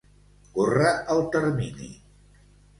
Córrer 0.55 0.95
el 1.17 1.23
termini. 1.37 1.93